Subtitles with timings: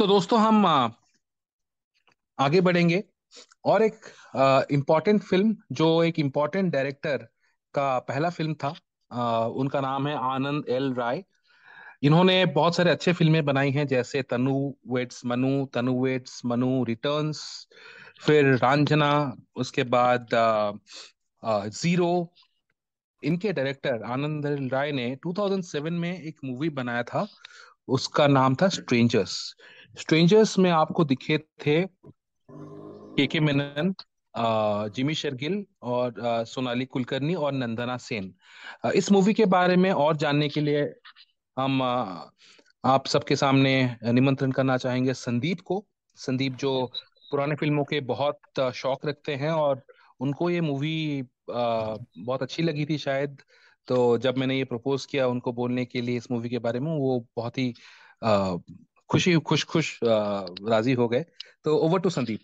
[0.00, 0.66] तो दोस्तों हम
[2.40, 3.02] आगे बढ़ेंगे।
[3.64, 7.26] और एक इम्पोर्टेंट फ़िल्म जो एक इम्पोर्टेंट डायरेक्टर
[7.74, 8.74] का पहला फ़िल्म था
[9.12, 11.22] आ, उनका नाम है आनंद एल राय।
[12.02, 17.68] इन्होंने बहुत सारे अच्छे फ़िल्में बनाई हैं जैसे Tanu weds Manu Tanu weds Manu returns
[18.20, 19.12] फिर रांझना
[19.56, 20.72] उसके बाद आ,
[21.44, 22.32] आ, ज़ीरो
[23.24, 27.26] इनके डायरेक्टर आनंद एल राय ने 2007 में एक मूवी बनाया था
[27.88, 29.56] उसका नाम था स्ट्रेंजर्स
[29.96, 31.82] स्ट्रेंजर्स में आपको दिखे थे
[32.48, 33.94] के के मेनन
[34.94, 36.14] जिमी शेरगिल और
[36.46, 38.32] सोनाली कुलकर्णी और नंदना सेन।
[38.94, 40.82] इस मूवी के बारे में और जानने के लिए
[41.56, 43.72] हम आप सबके सामने
[44.04, 45.84] निमंत्रण करना चाहेंगे संदीप को।
[46.18, 46.84] संदीप जो
[47.30, 49.82] पुराने फ़िल्मों के बहुत शौक रखते हैं और
[50.20, 53.36] उनको ये मूवी बहुत अच्छी लगी थी शायद।
[53.88, 56.90] तो जब मैंने ये प्रपोज किया उनको बोलने के लिए इस मूवी के बारे में,
[56.90, 57.74] वो बहुत ही
[59.10, 61.24] खुशी खुश खुश राज़ी हो गए
[61.64, 62.40] तो over to Sandeep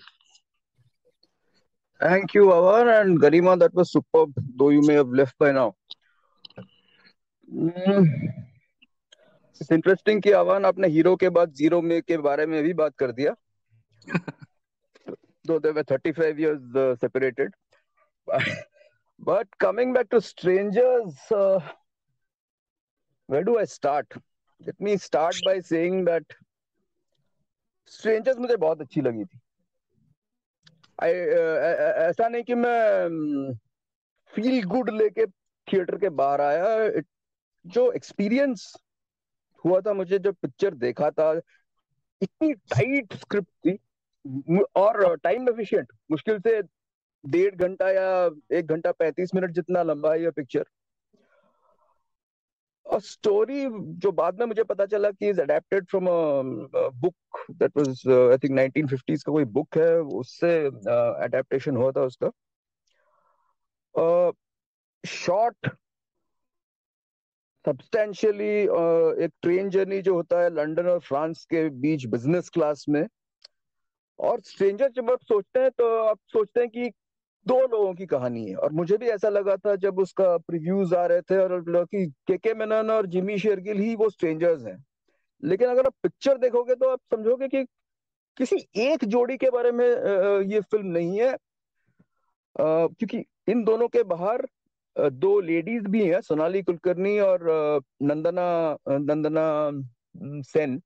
[2.01, 3.59] Thank you, Avar and Garima.
[3.59, 5.75] That was superb, though you may have left by now.
[7.49, 8.09] Mm.
[9.61, 12.97] It's interesting कि अवान आपने हीरो के बाद ज़ीरो में के बारे में भी बात
[12.99, 13.35] कर दिया
[15.45, 17.55] though they were 35 years uh, separated
[19.19, 21.61] but coming back to strangers uh,
[23.29, 24.19] where do i start
[24.61, 26.37] let me start by saying that
[27.91, 29.39] strangers मुझे बहुत अच्छी लगी थी।
[30.99, 33.55] ऐसा नहीं कि मैं
[34.33, 37.01] फील गुड लेके थिएटर के बाहर आया।
[37.65, 38.73] जो एक्सपीरियंस
[39.65, 41.33] हुआ था, मुझे जो पिक्चर देखा था,
[42.23, 43.79] इतनी टाइट स्क्रिप्ट थी।
[44.77, 46.61] और टाइम एफिशिएंट मुश्किल से
[47.25, 48.09] डेढ़ घंटा या
[48.53, 50.65] एक घंटा पैंतीस मिनट जितना लंबा है यह पिक्चर
[52.87, 56.05] और स्टोरी जो बाद में मुझे पता चला कि is adapted from
[57.01, 57.15] book
[57.51, 58.03] that was
[58.33, 60.67] I think 1950s का कोई बुक है उससे
[61.25, 62.31] अडेप्टेशन uh, हुआ था उसका।
[65.07, 65.73] शॉर्ट uh,
[67.67, 72.85] सब्सटेंशियली uh, एक ट्रेन जर्नी जो होता है लंदन और फ्रांस के बीच बिज़नेस क्लास
[72.89, 73.07] में।
[74.19, 76.91] और स्ट्रेंजर जब आप सोचते हैं तो आप सोचते हैं कि
[77.47, 81.05] दो लोगों की कहानी है। और मुझे भी ऐसा लगा था जब उसका प्रिव्यूज आ
[81.07, 84.77] रहे थे और कि के के मेनन और जिमी शेरगिल ही वो स्ट्रेंजर्स हैं।
[85.43, 87.65] लेकिन अगर आप पिक्चर देखोगे तो आप समझोगे कि
[88.37, 89.87] किसी एक जोड़ी के बारे में
[90.51, 91.37] ये फ़िल्म नहीं है।
[92.57, 94.47] क्योंकि इन दोनों के बाहर
[94.97, 97.41] दो लेडीज़ भी हैं, सोनाली कुलकर्णी और
[98.03, 99.45] नंदना नंदना
[100.43, 100.81] सेन।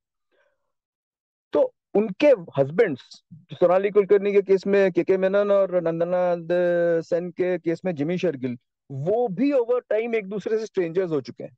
[1.94, 2.28] उनके
[2.58, 3.00] हस्बैंड्स
[3.52, 8.18] सोनाली कुलकर्णी के केस में के के मेनन और नंदना सेन के केस में जिमी
[8.18, 8.56] शर्गिल
[8.90, 11.56] वो भी ओवर टाइम एक दूसरे से स्ट्रेंजर्स हो चुके हैं।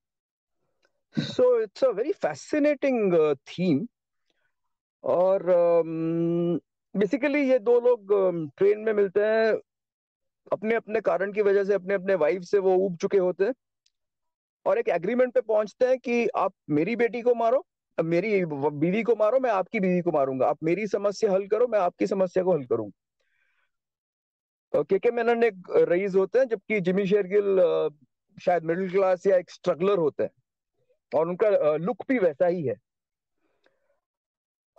[1.17, 3.87] So it's a very fascinating theme
[5.05, 5.43] और
[6.97, 8.13] बेसिकली um, ये दो लोग
[8.57, 9.53] ट्रेन um, में मिलते हैं।
[10.53, 13.55] अपने अपने कारण की वजह से अपने अपने वाइफ से वो उब चुके होते हैं।
[14.67, 17.67] और एक एग्रीमेंट पे पहुँचते हैं कि आप मेरी बेटी को मारो
[17.99, 21.79] मेरी बीवी को मारो, मैं आपकी बीवी को मारूँगा। आप मेरी समस्या हल करो, मैं
[21.79, 22.99] आपकी समस्या को हल करूँगा
[24.75, 25.09] के के
[25.47, 27.57] एक रईस होते हैं, जबकि जिमी शेरगिल
[28.43, 30.31] शायद मिडिल क्लास या एक स्ट्रगलर होते हैं।
[31.15, 32.75] और उनका लुक भी वैसा ही है।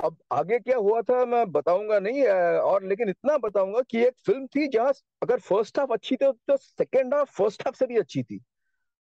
[0.04, 2.28] अब आगे क्या हुआ था, मैं बताऊँगा नहीं
[2.60, 6.58] और लेकिन इतना बताऊँगा कि एक फ़िल्म थी जहाँ अगर फ़र्स्ट हाफ़ अच्छी थी तो
[6.58, 8.42] सेकेंड हाफ़ फ़र्स्ट हाफ़ से भी अच्छी थी।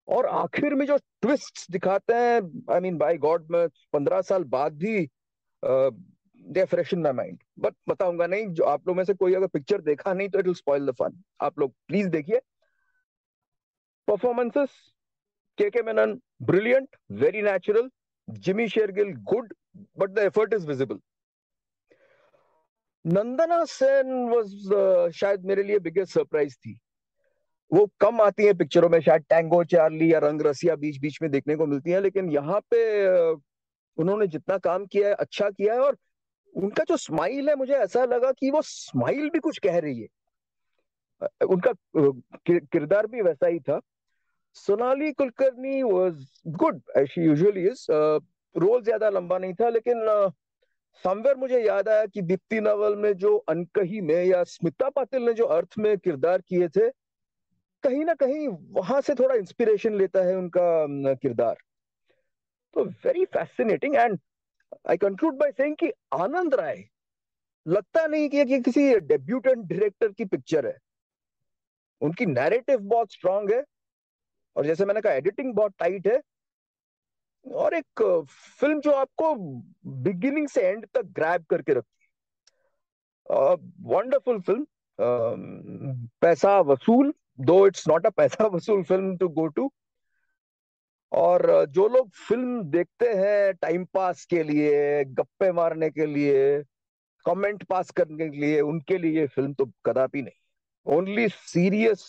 [0.09, 2.41] और आखिर में जो ट्विस्ट दिखाते हैं
[2.75, 5.09] आई मीन बाय गॉड में पंद्रह साल बाद भी
[5.62, 9.47] they fresh in my mind but बताऊँगा नहीं, जो आप लोग में से कोई अगर
[9.47, 12.41] पिक्चर देखा नहीं तो it will spoil the fun आप लोग प्लीज़ देखिए।
[14.09, 14.71] Performances
[15.59, 17.91] K K Menon brilliant very natural
[18.28, 19.53] Jimmy Shergill good
[19.99, 20.99] but the effort is visible
[23.05, 26.78] Nandana Sen was शायद मेरे लिए बिगेस्ट सरप्राइज़ थी।
[27.71, 31.30] वो कम आती है पिक्चरों में, शायद टैंगो चार्ली या रंग रसिया बीच बीच में
[31.30, 32.83] देखने को मिलती है, लेकिन यहाँ पे
[33.98, 35.97] उन्होंने जितना काम किया है अच्छा किया है, और
[36.54, 40.09] उनका जो स्माइल है, मुझे ऐसा लगा कि वो स्माइल भी कुछ कह रही है।
[41.47, 41.72] उनका
[42.47, 43.80] किरदार भी वैसा ही था।
[44.57, 50.30] Sonali Kulkarni good she usually is role ज़्यादा लंबा नहीं था, लेकिन
[51.04, 55.33] समवेयर मुझे याद आया कि दीप्ति नवल में जो अनकही में या स्मिता पाटिल ने
[55.34, 56.89] जो अर्थ में किरदार किए थे
[57.86, 61.56] कहीं ना कहीं वहाँ से थोड़ा इंस्पिरेशन लेता है उनका किरदार।
[62.77, 64.18] तो very fascinating and
[64.91, 66.84] I conclude by saying कि आनंद राय,
[67.66, 70.77] लगता नहीं कि ये किसी डेब्यूटेंट डायरेक्टर की पिक्चर है।
[72.03, 73.62] उनकी नैरेटिव बहुत स्ट्रांग है
[74.56, 76.21] और जैसे मैंने कहा एडिटिंग बहुत टाइट है
[77.47, 78.03] और एक
[78.60, 79.34] फ़िल्म जो आपको
[80.03, 82.04] बिगिनिंग से एंड तक ग्रैब करके रखती
[83.30, 83.54] है।
[83.86, 84.66] वंडरफुल फ़िल्म
[86.22, 89.71] पैसा वसूल दो इट्स नॉट अ पैसा वसूल फ़िल्म टू गो टू
[91.12, 96.62] और जो लोग फ़िल्म देखते हैं टाइम पास के लिए, गप्पे मारने के लिए
[97.27, 102.00] कमेंट पास करने के लिए, उनके लिए फ़िल्म तो कदापि नहीं। ओनली सीरियस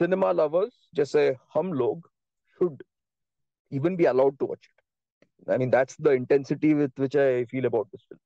[0.00, 2.08] सिनेमा लवर्स जैसे हम लोग
[2.60, 2.82] should
[3.72, 7.66] even be allowed to watch it I mean that's the intensity with which I feel
[7.66, 8.20] about this film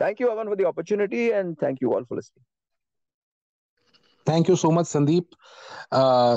[0.00, 2.44] thank you Avan for the opportunity and thank you all for listening
[4.26, 5.30] thank you so much Sandeep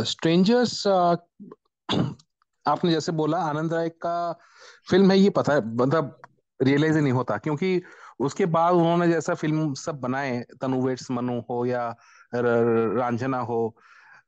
[0.07, 0.85] strangers
[2.65, 4.17] आपने जैसे बोला आनंद राय का
[4.89, 6.17] film है ये पता है मतलब
[6.59, 7.81] realise नहीं होता क्योंकि
[8.19, 11.87] उसके बाद उन्होंने जैसा फ़िल्म सब बनाए तनु वेट्स मनु हो या
[12.35, 13.59] रांझना हो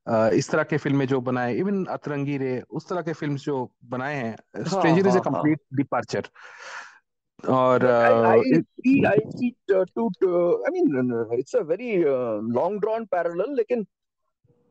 [0.08, 4.16] इस तरह के फ़िल्में जो बनाए इवन अतरंगी रे उस तरह के फ़िल्म जो बनाए
[4.16, 6.30] हैं stranger is a complete departure
[7.50, 10.08] और I see I see to
[10.68, 11.96] I mean it's a very
[12.54, 13.86] long drawn parallel लेकिन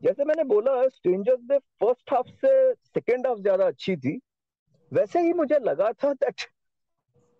[0.03, 4.19] जैसे मैंने बोला स्ट्रेंजर्स में फ़र्स्ट हाफ़ से सेकेंड हाफ़ ज़्यादा अच्छी थी
[4.91, 6.47] वैसे ही मुझे लगा था that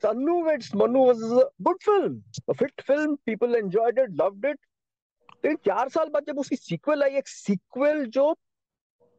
[0.04, 3.18] Sannu Vets Manu was a good film, a fit film.
[3.26, 4.58] People enjoyed it, loved it.
[5.46, 8.24] लेकिन चार साल बाद जब उसकी सीक्वल आई एक सीक्वल जो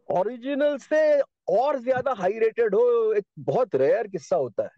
[0.09, 1.01] ओरिजिनल से
[1.57, 4.71] और ज़्यादा हाई रेटेड हो एक बहुत रेयर किस्सा होता है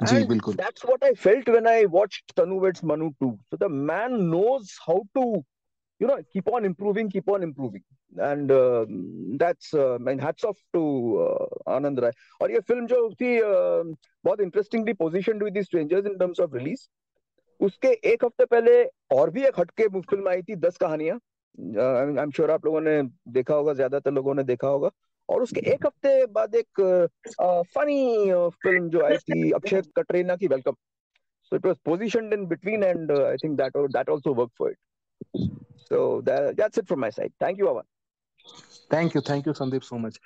[0.00, 3.70] जी बिल्कुल। That's what I felt when I watched Tanu weds Manu 2 so the
[3.92, 5.44] man knows how to
[6.00, 7.82] you know keep on improving keep on improving.
[8.26, 8.84] And uh,
[9.38, 10.82] that's uh, my hats off to
[11.22, 11.46] uh,
[11.76, 12.10] Anand Rai.
[12.42, 16.54] और ये film जो थी uh, बहुत interestingly positioned हुई थी strangers in terms of
[16.56, 16.86] release
[17.60, 18.82] उसके एक हफ़्ते पहले
[19.18, 23.02] और भी एक हटके फ़िल्म आई थी दस कहानियाँ। आई एम श्योर आप लोगों ने
[23.38, 24.90] देखा होगा ज़्यादातर लोगों ने देखा होगा।
[25.28, 26.80] और उसके एक हफ़्ते बाद एक
[27.74, 28.30] फनी
[28.62, 30.76] फ़िल्म जो आई थी अक्षय कटरेना की Welcome
[31.52, 34.78] so it was positioned in between and I think that that also work for it
[35.80, 37.82] so that's it from my side thank you Avan
[38.92, 40.18] thank you thank you Sandeep so much